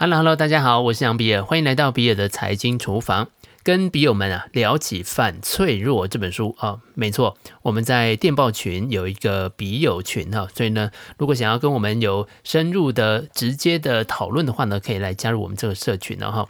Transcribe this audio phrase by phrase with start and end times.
[0.00, 3.30] Hello，Hello，大家好，我是杨比尔，欢迎来到比尔的财经厨房，
[3.64, 16.46] 跟笔友们啊聊起《反脆弱》这本书啊，没错，我们在电报群有一个笔友群哈，所以呢，如果想要跟我们有深入的、直接的讨论的话呢，可以来加入我们这个社群了哈。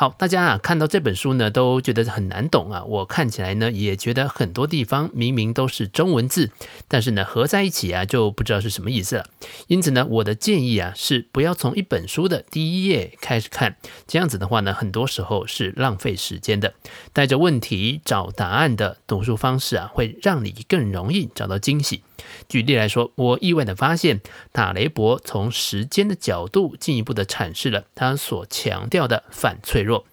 [0.00, 2.84] 好，大家啊看到这本书呢，都觉得很难懂啊。
[2.84, 6.52] 我看起来呢，也觉得很多地方明明都是中文字，
[6.86, 9.26] 但是呢合在一起啊，就不知道是什么意思了。
[9.66, 13.74] 因此呢，我的建议啊是不要从一本书的第一页开始看，
[14.06, 16.74] 这样子的话呢，很多时候是浪费时间的。
[17.12, 22.04] 带着问题找答案的读书方式啊，会让你更容易找到惊喜。
[22.48, 24.20] 举例来说，我意外地发现，
[24.52, 30.06] 塔雷伯从时间的角度进一步地阐释了他所强调的反脆弱。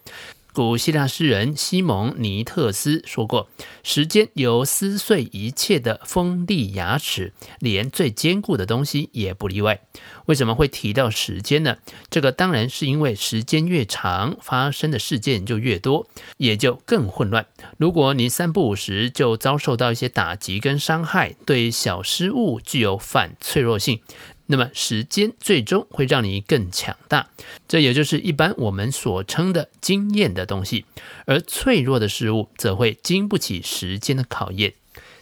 [0.56, 3.50] 古希腊诗人西蒙尼特斯说过
[3.84, 9.82] ：“时间有撕碎一切的锋利牙齿，连最坚固的东西也不例外。”
[10.24, 11.76] 为什么会提到时间呢？
[12.08, 17.46] 这个当然是因为时间越长，发生的事件就越多，也就更混乱。
[17.76, 24.00] 如果你三不五时就遭受到一些打击跟伤害，对小失误具有反脆弱性。
[24.46, 27.28] 那么时间最终会让你更强大，
[27.66, 30.84] 这也就是一般我们所称的经验的东西。
[31.24, 34.74] 而脆弱的事物则会经不起时间的考验。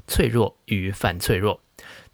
[0.06, 1.61] 脆弱与反脆弱，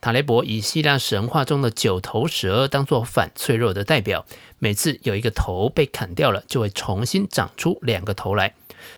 [0.00, 4.24] 塔雷伯以希腊神话中的九头蛇当作反脆弱的代表。
[4.60, 8.54] 每次有一个头被砍掉了，就会重新长出两个头来。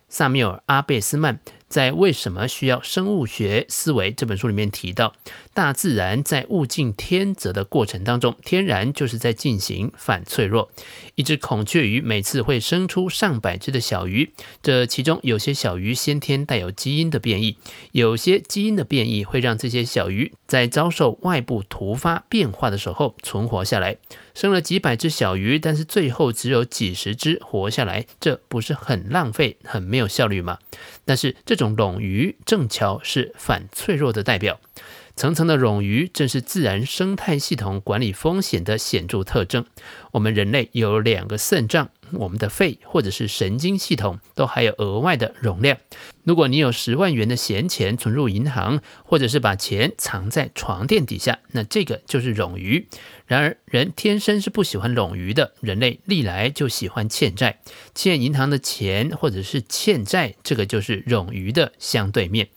[0.09, 1.41] 萨缪尔·阿贝斯曼。
[1.73, 5.15] 在《为什么需要生物学思维》这本书里面提到，
[5.55, 10.71] 大自然在物竞天择的过程当中，天然就是在进行反脆弱。
[11.15, 17.57] 一只孔雀鱼每次会生出上百只的小鱼，这其中有些小鱼先天带有基因的变异，
[17.93, 23.97] 有些基因的变异会让这些小鱼在遭受外部突发变化的时候存活下来。
[24.35, 30.59] 生了几百只小鱼，但是最后只有几十只活下来，这不是很浪费、很没有效率吗？
[31.07, 34.61] 但是这种冗余正巧是反脆弱的代表。
[35.17, 39.65] 层层的冗余正是自然生态系统管理风险的显著特征。
[40.11, 41.89] 我们人类有两个肾脏。
[42.15, 45.79] 我们的肺或者是神经系统都还有额外的容量。
[46.25, 52.87] 如果你有十万元的闲钱存入银行，或者是把钱藏在床垫底下，那这个就是冗余。
[53.27, 57.59] 然而，人天生是不喜欢冗余的，人类历来就喜欢欠债，
[57.95, 62.49] 欠银行的钱或者是欠债，这个就是冗余的相对面。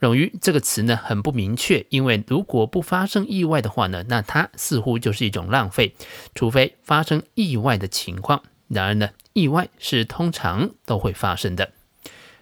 [0.00, 5.96] 冗余这个词呢，很不明确，因为如果不发生意外的话呢，那它似乎就是一种浪费，
[6.36, 8.44] 除非发生意外的情况。
[8.68, 11.72] 然而呢，意外是通常都会发生的。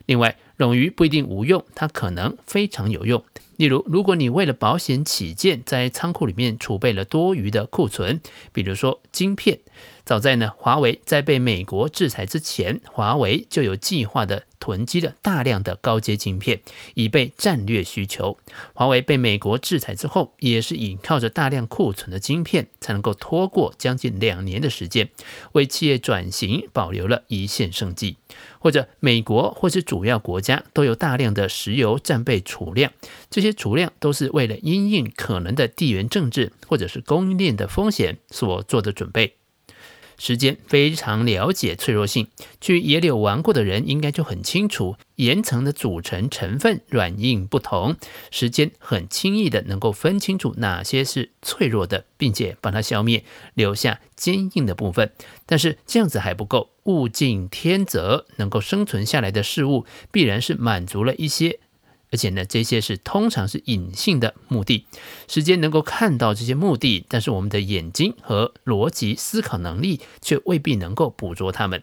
[0.04, 3.24] 另外，冗余不一定无用，它可能非常有用。
[3.56, 8.20] 例如，如果你为了保险起见，在仓库里面储备了多余的库存，
[8.52, 9.58] 比如说晶片。
[10.04, 16.60] 早在呢，华为在被美国制裁之前，华为就有计划的囤积了大量的高阶晶片，
[16.94, 18.38] 以备战略需求。
[18.72, 25.10] 华为被美国制裁之后，也是依靠着大量库存的晶片，才能够拖过将近两年的时间，
[25.52, 28.16] 为企业转型保留了一线生机。
[28.60, 32.92] 或者美国或是主要国家都有大量的石油战备储量，
[33.30, 39.36] 这些些储量都是为了因应可能的地缘政治或者是供应链的风险所做的准备。
[40.18, 47.96] 时间非常了解脆弱性，去野柳玩过的人应该就很清楚，岩层的组成成分软硬不同，
[48.30, 55.12] 时间很轻易的能够分清楚哪些是脆弱的，并且把它消灭，留下坚硬的部分。
[55.44, 61.60] 但是这样子还不够，物竞天择，能够生存下来的事物，必然是满足了一些。
[62.10, 64.86] 而且呢，这些是通常是隐性的目的，
[65.28, 71.82] 时间能够看到这些目的，但是我们的眼睛和逻辑思考能力却未必能够捕捉它们。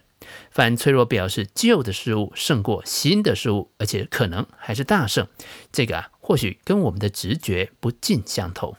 [0.50, 5.28] 反脆弱表示旧的事物胜过新的事物，而且可能还是大胜。
[5.70, 8.76] 这个啊，或许跟我们的直觉不尽相同。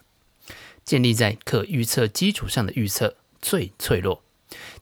[0.84, 4.22] 建立在可预测基础上的预测最脆弱。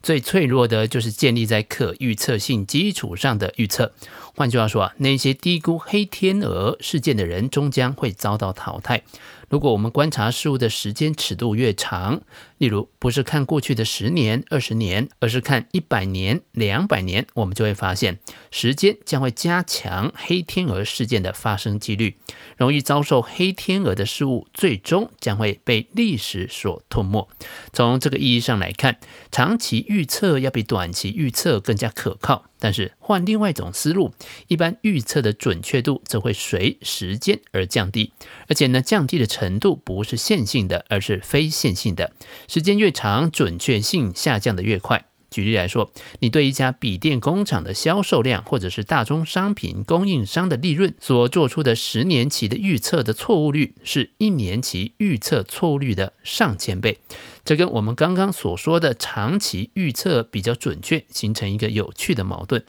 [0.05, 3.91] 最脆弱的就是建立在可预测性基础上的预测。
[4.35, 9.01] 换句话说啊，那些低估黑天鹅事件的人终将会遭到淘汰。
[9.49, 12.21] 如果我们观察事物的时间尺度越长，
[12.57, 18.19] 例如不是看过去的十年、二十年，而是看一百年、两百年，我们就会发现，
[18.51, 22.17] 时间将会加强黑天鹅事件的发生几率。
[22.57, 27.27] 容易遭受黑天鹅的事物，最终将会被历史所吞没。
[27.71, 28.97] 从这个意义上来看，
[29.31, 32.43] 长期预预测要比短期预测更加可靠。
[32.59, 34.13] 但是换另外一种思路，
[34.47, 38.11] 一般预测的准确度则会随时间而降低，
[38.49, 42.11] 而且呢，降低的程度不是线性的，而是非线性的。
[42.49, 45.05] 时间越长，准确性下降的越快。
[45.35, 56.99] 举例来说，你对一家笔电工厂的销售量，或者是大宗商品供应商的利润所做出的十年期的预测的错误率，是一年期预测错误率的上千倍。
[57.43, 62.63] 这跟我们刚刚所说的长期预测比较准确，形成一个有趣的矛盾。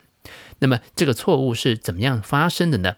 [0.59, 2.97] 那么，这个错误是怎么样发生的呢？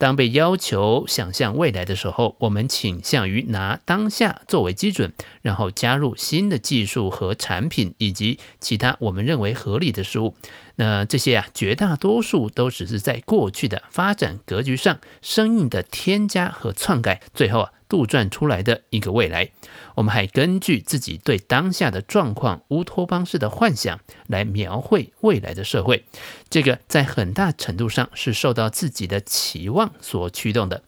[0.00, 5.12] 当被要求想象未来的时候，我们倾向于拿当下作为基准，
[5.42, 10.34] 然后加入新的技术和产品以及其他我们认为合理的事物。
[10.76, 19.50] 那这些啊，绝大多数都只是在过去的发展格局上生硬的添加和篡改，最后啊，杜撰出来的一个未来。
[19.96, 26.04] 我们还根据自己对当下的状况乌托邦式的幻想来描绘未来的社会，
[26.48, 30.82] 这个在很大程度上是受到自己的期望所驱动的。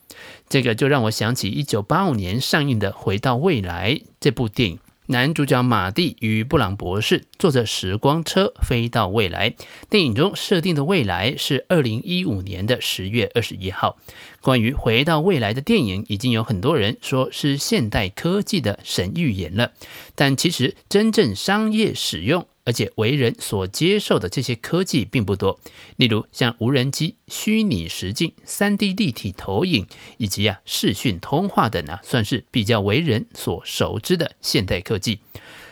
[0.49, 4.78] 这个就让我想起一九八五年上映的《回到未来》这部电影。
[5.06, 9.54] 男主角马蒂与布朗博士坐着时光车飞到未来。
[9.90, 13.99] 电影中设定的未来是二零一五年的十月二十一号。
[14.40, 19.72] 关于回到未来的电影，已经有很多人说是现代科技的神预言了，
[20.14, 25.59] 但其实真正商业使用，而且为人所接受的这些科技并不多，
[25.97, 29.87] 例如像无人机、虚拟实境、三 D 立体投影
[30.19, 35.20] 以及啊视讯通话等啊，算是比较为人所熟知的现代科技。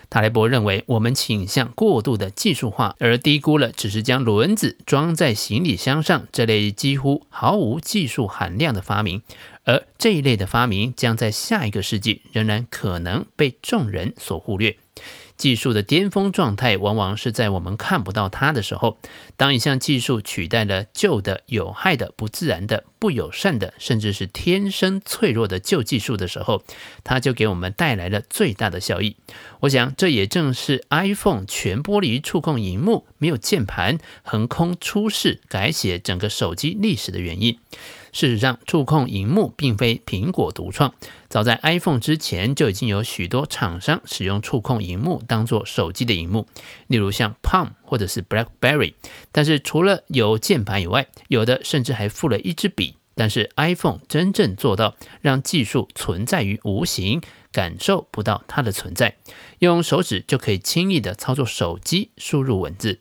[0.08, 9.22] 塔雷伯认为，我们倾向过度的技术化，而低估了只是将轮子装在行李箱上这类几乎毫无技术含量的发明，
[9.62, 14.76] 而这一类的发明将在下一个世纪仍然可能被众人所忽略。
[15.40, 18.98] 技术的巅峰状态，往往是在我们看不到它的时候。
[19.38, 26.62] 当一项技术取代了旧的、有害的、不自然的、不友善的，甚至是天生脆弱的旧技术的时候，
[27.04, 29.16] 它就给我们带来了最大的效益。
[29.60, 37.58] 我想，这也正是 iPhone 全玻璃触控荧幕、没有键盘、横空出世、改写整个手机历史的原因。
[38.12, 40.92] 事实上，触控荧幕并非苹果独创。
[41.28, 46.46] 早在 iPhone 之前，就已经有许多厂商使用触控荧幕当做手机的荧幕，
[46.88, 48.94] 例如像 Palm 或者是 BlackBerry。
[49.30, 52.96] 但是，除了有键盘以外，有的甚至还附了一支笔。
[53.16, 57.20] 但是 iPhone 真正做到让技术存在于无形，
[57.52, 59.16] 感受不到它的存在，
[59.58, 63.00] 用手指就可以轻易地操作手机，输入文字。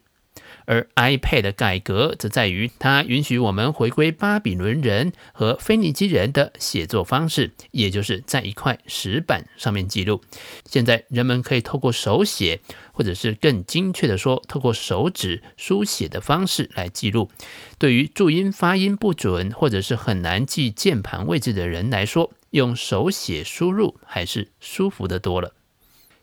[0.70, 10.22] 而 iPad 的改革则在于，它允许我们回归巴比伦人和腓尼基人的写作方式，也就是在一块石板上面记录。
[10.66, 12.60] 现在人们可以透过手写，
[12.92, 17.32] 或者是更精确地说，透过手指书写的方式来记录。
[17.80, 25.56] 对于注音发音不准，或者是很难记键盘位置的人来说，用手写输入还是舒服得多了。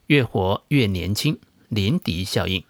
[0.07, 2.63] 越活越年轻，林迪效应。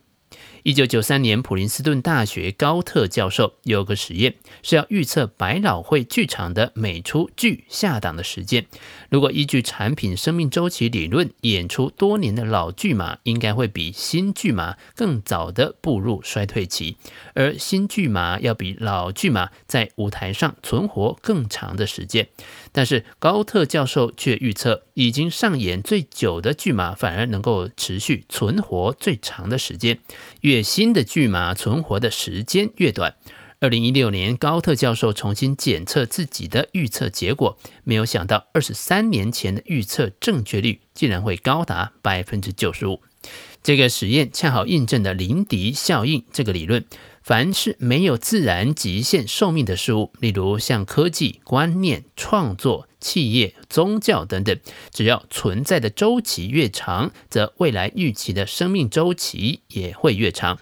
[0.67, 4.35] 一九九三年，普林斯顿大学高特教授有个实验，
[4.65, 8.67] 是要预测百老汇剧场的每出剧下档的时间。
[9.09, 16.97] 如果依据产品生命周期理论，演出多年的老剧码应该会比新剧码更早的步入衰退期，
[17.35, 22.27] 而新剧码要比老剧码在舞台上存活更长的时间。
[22.73, 30.01] 但是高特教授却预测，已经上演最久的剧码反而能够持续存活最长的时间。
[30.41, 33.17] 越新的巨马存活的时间越短。
[33.59, 43.01] 二零一六年，高特教授重新检测自己的预测结果，没有想到二十三年前的预测正确率竟然会高达百分之九十五。
[43.63, 46.85] 这个实验恰好印证了林迪效应这个理论。
[47.23, 54.59] 凡是没有自然极限寿命的事物，例如像科技、观念、创作、企业、宗教等等，
[54.91, 60.59] 只要存在的周期越长，则未来预期的生命周期也会越长。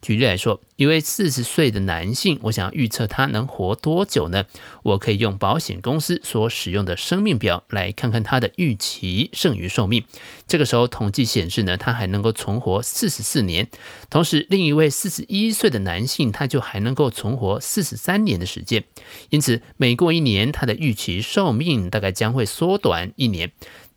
[0.00, 4.44] 举例来说，一位四十岁的男性，我想要预测他能活多久呢？
[4.84, 10.04] 我可以用保险公司所使用的生命表来看看他的预期剩余寿命。
[10.46, 13.68] 这个时候统计显示呢，他还能够存活四十四年。
[14.08, 18.84] 同时，另一位四十一岁的男性，他就还能够存活四十三年的时间。
[19.30, 23.50] 因此，每过一年，他的预期寿命大概将会缩短一年。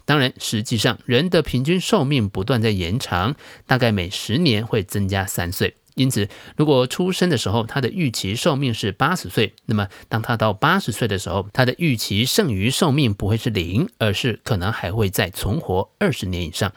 [0.03, 3.35] 当然，实际上人的平均寿命不断在延长，
[3.67, 5.75] 大概每十年会增加三岁。
[5.95, 16.71] 因此，如果出生的时候他的预期寿命是八十岁，那么当他到八十岁的时候，他的预期剩余寿命不会是零，而是可能还会再存活二十年以上。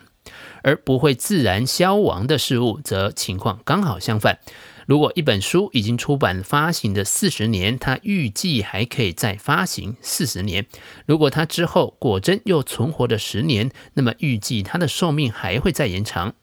[0.63, 4.39] 而不会自然消亡的事物，则情况刚好相反。
[4.87, 10.67] 如果一本书已经出版发行的四十年，它预计还可以再发行四十年。
[11.05, 16.35] 如果它之后果真又存活了十年，那么预计它的寿命还会再延长。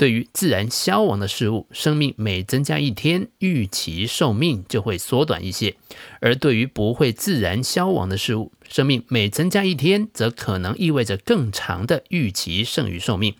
[0.00, 5.74] 对于自然消亡的事物，生命每增加一天，预期寿命就会缩短一些；
[6.22, 13.34] 而对于不会自然消亡的事物，生命每增加一天，则可能意味着更长的预期剩余寿命。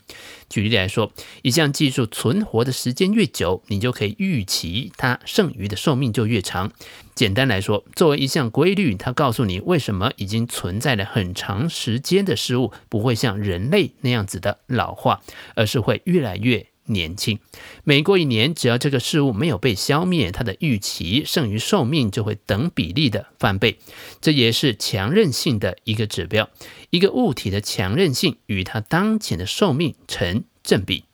[0.51, 6.73] 举例来说，一项技术存活的时间越久，你就可以预期它剩余的寿命就越长。
[7.15, 15.21] 简单来说，作为一项规律，它告诉你为什么已经存在了很长时间的事物不会像人类那样子的老化，
[15.55, 16.50] 而是会越来越
[16.91, 17.39] 年轻。
[17.85, 23.79] 每过一年，只要这个事物没有被消灭，它的预期剩余寿命就会等比例的翻倍。
[24.21, 26.51] 这也是强韧性的一个指标。
[26.91, 31.05] 一个物体的强韧性与它当前的寿命成正比。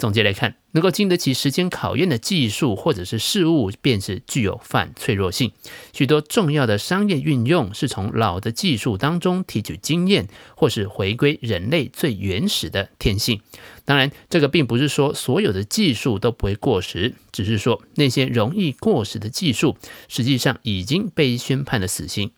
[0.00, 5.52] 总结来看，能够经得起时间考验的技术或者是事物，便是具有反脆弱性。
[5.92, 10.26] 许多重要的商业运用是从老的技术当中提取经验，
[10.56, 13.42] 或是回归人类最原始的天性。
[13.84, 19.76] 当然，这个并不是说所有的技术都不会过时，只是说那些容易过时的技术，
[20.08, 22.30] 实际上已经被宣判了死刑。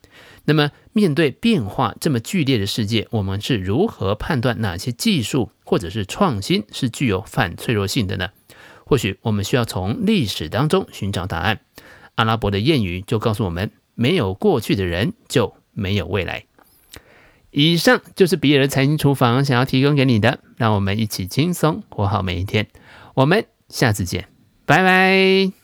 [0.45, 8.31] 那么，面对变化这么剧烈的世界，我们是如何判断哪些技术或者是创新是具有反脆弱性的呢？
[8.85, 11.61] 或许我们需要从历史当中寻找答案。
[12.17, 16.45] 阿拉伯的谚语就告诉我们：没有过去的人，就没有未来。
[17.51, 22.67] 以上就是比尔的财经厨房想要提供给你的，让我们一起轻松活好每一天。
[23.15, 24.29] 我们下次见，
[24.67, 25.62] 拜拜。